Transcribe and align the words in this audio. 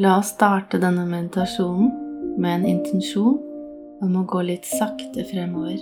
La 0.00 0.18
oss 0.18 0.30
starte 0.32 0.78
denne 0.80 1.04
meditasjonen 1.04 1.90
med 2.40 2.54
en 2.54 2.66
intensjon 2.70 3.38
om 4.02 4.14
å 4.16 4.24
gå 4.28 4.40
litt 4.48 4.68
sakte 4.68 5.24
fremover. 5.28 5.76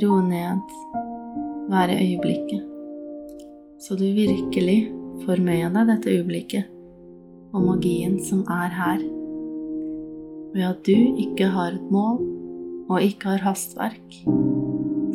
Roe 0.00 0.20
ned, 0.24 0.74
være 1.68 1.98
øyeblikket, 2.00 2.64
så 3.84 3.98
du 4.00 4.06
virkelig 4.16 4.78
får 5.26 5.42
med 5.44 5.76
deg 5.76 5.90
dette 5.92 6.14
øyeblikket 6.14 6.70
og 7.52 7.66
magien 7.66 8.16
som 8.24 8.46
er 8.48 8.72
her. 8.78 9.04
Ved 10.54 10.66
at 10.70 10.80
du 10.86 11.20
ikke 11.26 11.50
har 11.52 11.76
et 11.76 11.92
mål 11.92 12.22
og 12.90 13.04
ikke 13.04 13.34
har 13.34 13.44
hastverk, 13.50 14.22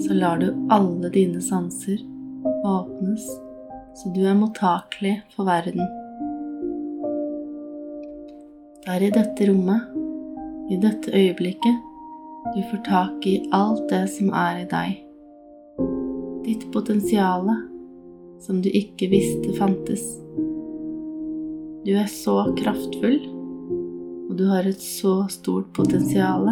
så 0.05 0.13
lar 0.13 0.43
du 0.43 0.51
alle 0.69 1.09
dine 1.09 1.41
sanser 1.41 2.03
åpnes 2.65 3.25
så 3.95 4.09
du 4.09 4.25
er 4.27 4.35
mottakelig 4.35 5.21
for 5.35 5.47
verden. 5.47 6.04
Det 8.85 8.93
er 8.93 9.01
i 9.01 9.07
dette 9.09 9.45
rommet, 9.49 9.85
i 10.69 10.75
dette 10.77 11.09
øyeblikket, 11.09 11.77
du 12.53 12.59
får 12.69 12.81
tak 12.85 13.23
i 13.25 13.31
alt 13.57 13.79
det 13.89 14.03
som 14.13 14.27
er 14.29 14.59
i 14.59 14.65
deg. 14.69 14.99
Ditt 16.45 16.67
potensiale 16.69 17.55
som 18.45 18.59
du 18.61 18.67
ikke 18.69 19.07
visste 19.09 19.55
fantes. 19.57 20.03
Du 21.81 21.95
er 21.97 22.05
så 22.13 22.35
kraftfull, 22.59 23.17
og 24.29 24.35
du 24.37 24.43
har 24.51 24.69
et 24.69 24.85
så 24.85 25.15
stort 25.33 25.71
potensial. 25.73 26.45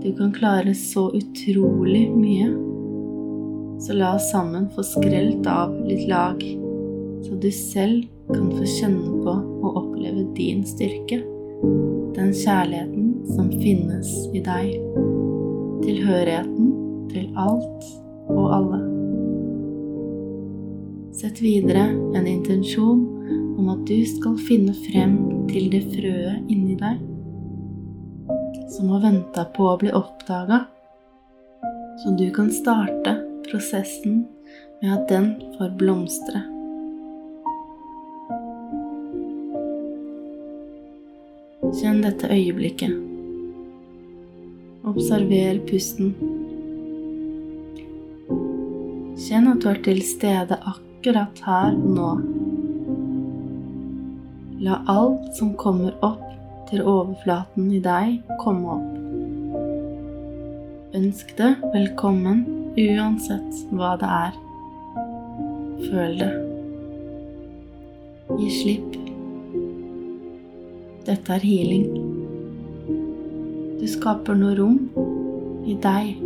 Du 0.00 0.08
kan 0.16 0.32
klare 0.32 0.72
så 0.72 1.10
utrolig 1.20 2.06
mye. 2.14 2.48
Så 3.84 3.98
la 4.00 4.14
oss 4.16 4.30
sammen 4.32 4.70
få 4.72 4.86
skrelt 4.88 5.44
av 5.52 5.76
litt 5.84 6.08
lag, 6.08 6.40
så 7.28 7.36
du 7.36 7.50
selv 7.52 8.08
kan 8.32 8.48
få 8.56 8.64
kjenne 8.78 9.20
på 9.20 9.36
din 10.36 10.62
styrke, 10.68 11.20
den 12.16 12.32
kjærligheten 12.36 13.08
som 13.34 13.50
finnes 13.50 14.12
i 14.36 14.42
deg, 14.44 14.76
tilhørigheten 15.84 16.70
til 17.12 17.26
alt 17.40 17.90
og 18.32 18.46
alle. 18.58 18.80
Sett 21.16 21.40
videre 21.40 21.88
en 22.14 22.28
intensjon 22.28 23.04
om 23.56 23.68
at 23.72 23.84
du 23.88 23.98
skal 24.08 24.36
finne 24.48 24.76
frem 24.86 25.18
til 25.50 25.70
det 25.72 25.84
frøet 25.94 26.50
inni 26.52 26.76
deg 26.80 27.00
som 28.76 28.90
har 28.92 29.00
venta 29.00 29.44
på 29.56 29.68
å 29.70 29.76
bli 29.80 29.92
oppdaga, 29.94 30.64
så 32.02 32.12
du 32.18 32.26
kan 32.34 32.50
starte 32.52 33.14
prosessen 33.46 34.26
med 34.82 34.92
at 34.98 35.08
den 35.08 35.32
får 35.56 35.72
blomstre. 35.80 36.42
Kjenn 41.74 42.02
dette 42.04 42.28
øyeblikket. 42.30 42.92
Observer 44.86 45.58
pusten. 45.66 46.12
Kjenn 49.18 49.48
at 49.50 49.64
du 49.64 49.66
er 49.72 49.80
til 49.82 49.98
stede 50.06 50.58
akkurat 50.70 51.40
her 51.46 51.74
og 51.74 51.88
nå. 51.96 52.10
La 54.62 54.78
alt 54.92 55.32
som 55.38 55.56
kommer 55.58 55.96
opp 56.06 56.22
til 56.70 56.84
overflaten 56.86 57.72
i 57.74 57.80
deg, 57.82 58.20
komme 58.44 58.76
opp. 58.76 58.92
Ønsk 60.96 61.34
det 61.40 61.50
velkommen 61.74 62.44
uansett 62.78 63.64
hva 63.74 63.96
det 64.00 64.12
er. 64.20 64.38
Føl 65.88 66.20
det. 66.22 66.30
Gi 68.36 68.52
slipp. 68.60 69.05
Dette 71.06 71.36
er 71.36 71.44
healing. 71.46 71.84
Du 73.78 73.84
skaper 73.86 74.34
noe 74.34 74.56
rom 74.58 74.78
i 75.62 75.76
deg. 75.78 76.16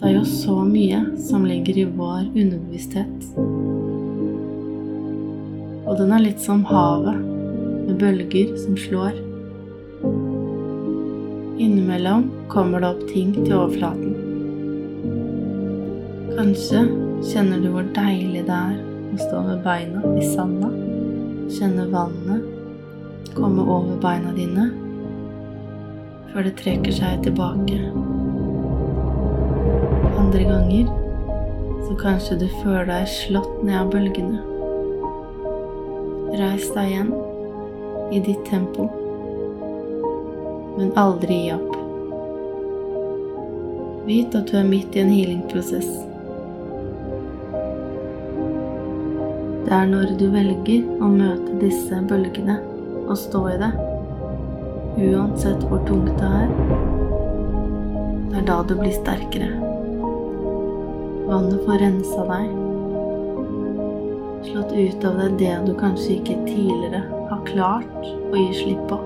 Det 0.00 0.06
er 0.08 0.14
jo 0.14 0.22
så 0.24 0.54
mye 0.64 1.02
som 1.20 1.42
ligger 1.44 1.76
i 1.82 1.84
vår 1.98 2.30
underbevissthet. 2.30 3.26
Og 5.84 5.98
den 5.98 6.14
er 6.16 6.24
litt 6.24 6.40
som 6.40 6.62
havet, 6.70 7.18
med 7.84 7.98
bølger 8.00 8.54
som 8.62 8.78
slår. 8.80 9.18
Innimellom 11.60 12.30
kommer 12.48 12.80
det 12.80 12.94
opp 12.94 13.02
ting 13.10 13.34
til 13.42 13.58
overflaten. 13.58 14.14
Kanskje 16.38 16.86
kjenner 17.28 17.60
du 17.60 17.68
hvor 17.74 17.92
deilig 17.98 18.46
det 18.48 18.56
er 18.56 18.80
å 19.12 19.20
stå 19.26 19.44
med 19.50 19.60
beina 19.68 20.14
i 20.14 20.24
sanda, 20.32 20.72
kjenne 21.58 21.84
vannet 21.92 22.56
komme 23.34 23.64
over 23.64 23.98
beina 24.02 24.32
dine 24.36 24.70
før 26.30 26.46
det 26.46 26.52
trekker 26.60 26.94
seg 26.94 27.24
tilbake. 27.24 27.78
Andre 30.20 30.44
ganger 30.46 30.90
så 31.88 31.96
kanskje 31.98 32.38
du 32.44 32.46
føler 32.60 32.86
deg 32.86 33.08
slått 33.10 33.64
ned 33.66 33.74
av 33.80 33.90
bølgene. 33.90 34.44
Reis 36.38 36.68
deg 36.76 36.92
igjen 36.92 37.10
i 38.14 38.22
ditt 38.22 38.44
tempo, 38.46 38.86
men 40.76 40.94
aldri 41.00 41.40
gi 41.46 41.52
opp. 41.56 41.74
Vit 44.06 44.38
at 44.38 44.50
du 44.50 44.56
er 44.60 44.70
midt 44.70 44.94
i 44.94 45.02
en 45.02 45.12
healingprosess. 45.12 45.90
Det 49.66 49.76
er 49.76 49.90
når 49.90 50.14
du 50.18 50.28
velger 50.30 50.86
å 51.02 51.10
møte 51.10 51.58
disse 51.60 51.98
bølgene 52.10 52.60
å 53.10 53.16
stå 53.18 53.40
i 53.50 53.56
det, 53.58 53.70
uansett 55.02 55.64
hvor 55.66 55.80
tungt 55.88 56.12
det 56.20 56.28
er. 56.30 56.52
Det 58.30 58.38
er 58.38 58.44
da 58.46 58.58
du 58.68 58.76
blir 58.78 58.94
sterkere. 58.94 59.48
Vannet 61.26 61.64
får 61.66 61.82
rensa 61.82 62.26
deg, 62.28 62.52
slått 64.46 64.76
ut 64.76 65.08
av 65.10 65.18
deg 65.24 65.36
det 65.42 65.56
du 65.66 65.72
kanskje 65.80 66.20
ikke 66.20 66.38
tidligere 66.46 67.02
har 67.32 67.42
klart 67.50 67.98
å 68.06 68.38
gi 68.38 68.48
slipp 68.60 68.86
på. 68.92 69.00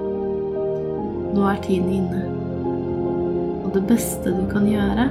Nå 1.34 1.48
er 1.48 1.64
tiden 1.64 1.90
inne, 1.96 2.22
og 3.64 3.72
det 3.72 3.86
beste 3.88 4.36
du 4.36 4.44
kan 4.52 4.68
gjøre, 4.68 5.08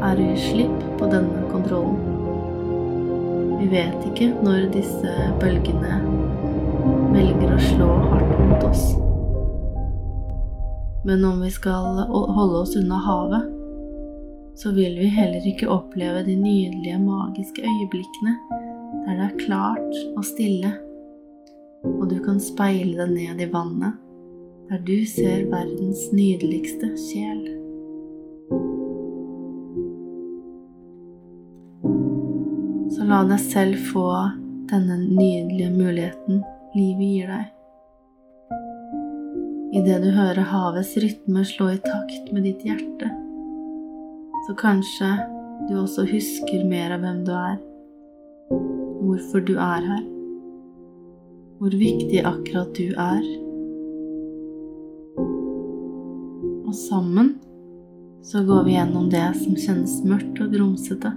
er 0.00 0.16
å 0.16 0.30
gi 0.32 0.48
slipp 0.48 0.80
på 0.96 1.12
denne 1.12 1.44
kontrollen. 1.52 2.00
Vi 3.60 3.68
vet 3.72 4.00
ikke 4.08 4.32
når 4.44 4.70
disse 4.72 5.12
bølgene 5.40 6.00
velger 7.14 7.54
å 7.54 7.58
slå 7.62 7.88
hardt 8.10 8.38
mot 8.42 8.64
oss. 8.66 8.84
Men 11.04 11.24
om 11.24 11.40
vi 11.40 11.50
skal 11.50 12.00
holde 12.08 12.62
oss 12.62 12.76
unna 12.76 12.98
havet, 13.04 13.50
så 14.54 14.70
vil 14.72 14.98
vi 14.98 15.06
heller 15.10 15.46
ikke 15.46 15.68
oppleve 15.70 16.22
de 16.26 16.36
nydelige, 16.38 16.98
magiske 16.98 17.62
øyeblikkene 17.62 18.36
der 19.04 19.18
det 19.18 19.24
er 19.26 19.40
klart 19.42 19.96
og 20.16 20.24
stille, 20.24 20.70
og 21.84 22.06
du 22.08 22.16
kan 22.24 22.38
speile 22.40 22.96
deg 23.02 23.12
ned 23.12 23.42
i 23.44 23.50
vannet, 23.52 23.98
der 24.70 24.80
du 24.86 24.96
ser 25.04 25.44
verdens 25.50 26.06
nydeligste 26.14 26.88
sjel. 26.96 27.42
Så 32.94 33.04
la 33.10 33.20
deg 33.28 33.44
selv 33.44 33.86
få 33.90 34.08
denne 34.70 34.96
nydelige 35.04 35.74
muligheten 35.74 36.40
livet 36.74 37.10
gir 37.10 37.30
deg. 37.30 37.50
Idet 39.74 40.02
du 40.04 40.10
hører 40.14 40.46
havets 40.50 40.94
rytme 41.02 41.44
slå 41.46 41.70
i 41.74 41.78
takt 41.82 42.32
med 42.34 42.46
ditt 42.46 42.62
hjerte, 42.66 43.10
så 44.46 44.54
kanskje 44.58 45.10
du 45.68 45.76
også 45.80 46.04
husker 46.10 46.66
mer 46.68 46.94
av 46.94 47.02
hvem 47.04 47.22
du 47.26 47.32
er, 47.34 47.56
hvorfor 49.02 49.42
du 49.46 49.54
er 49.54 49.86
her, 49.88 50.04
hvor 51.58 51.74
viktig 51.78 52.22
akkurat 52.26 52.70
du 52.78 52.90
er. 52.90 53.26
Og 56.64 56.74
sammen 56.78 57.34
så 58.24 58.42
går 58.46 58.64
vi 58.66 58.74
gjennom 58.78 59.10
det 59.12 59.26
som 59.42 59.58
kjennes 59.58 60.00
mørkt 60.06 60.42
og 60.42 60.54
grumsete, 60.54 61.12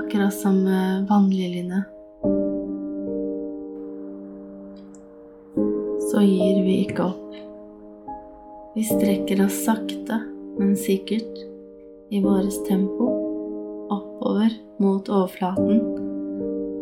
akkurat 0.00 0.36
som 0.36 0.60
vannliljene 1.08 1.84
gir 6.26 6.62
vi 6.64 6.76
ikke 6.84 7.06
opp. 7.10 7.34
Vi 8.74 8.84
strekker 8.86 9.42
oss 9.44 9.56
sakte, 9.66 10.20
men 10.58 10.76
sikkert 10.78 11.40
i 12.10 12.20
vårt 12.22 12.54
tempo 12.68 13.08
oppover 13.90 14.54
mot 14.82 15.08
overflaten, 15.10 15.80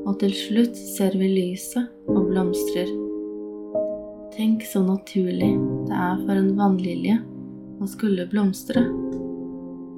og 0.09 0.19
til 0.21 0.33
slutt 0.37 0.77
ser 0.77 1.17
vi 1.21 1.31
lyset 1.33 1.89
og 2.09 2.31
blomstrer. 2.31 2.91
Tenk 4.37 4.63
så 4.69 4.85
naturlig 4.85 5.51
det 5.89 5.97
er 5.97 6.21
for 6.23 6.37
en 6.37 6.53
vannlilje 6.59 7.19
å 7.83 7.89
skulle 7.91 8.29
blomstre, 8.31 8.85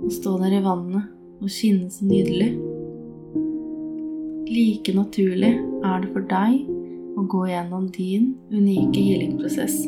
å 0.00 0.10
stå 0.14 0.36
der 0.40 0.58
i 0.58 0.64
vannet 0.64 1.10
og 1.40 1.52
skinne 1.52 1.90
så 1.92 2.06
nydelig. 2.08 2.52
Like 4.50 4.94
naturlig 4.96 5.56
er 5.58 6.02
det 6.02 6.12
for 6.14 6.26
deg 6.30 6.69
og 7.20 7.28
gå 7.28 7.46
gjennom 7.50 7.86
din 7.92 8.32
unike 8.48 9.00
healingprosess, 9.04 9.82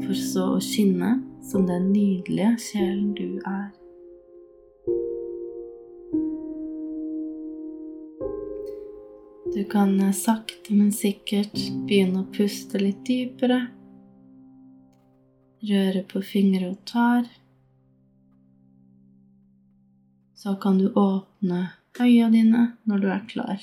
for 0.00 0.16
så 0.16 0.44
å 0.56 0.60
skinne 0.64 1.18
som 1.44 1.66
den 1.68 1.90
nydelige 1.92 2.54
sjelen 2.70 3.10
du 3.18 3.36
er. 3.44 3.68
Du 9.54 9.60
kan 9.70 9.92
sakte, 10.16 10.72
men 10.74 10.90
sikkert 10.92 11.54
begynne 11.86 12.24
å 12.24 12.30
puste 12.34 12.80
litt 12.80 13.04
dypere. 13.06 13.60
Røre 15.68 16.02
på 16.10 16.24
fingre 16.24 16.72
og 16.72 16.80
tær. 16.88 17.28
Så 20.34 20.56
kan 20.60 20.80
du 20.80 20.90
åpne 20.90 21.68
øya 22.00 22.32
dine 22.32 22.66
når 22.88 23.04
du 23.04 23.08
er 23.14 23.24
klar. 23.30 23.62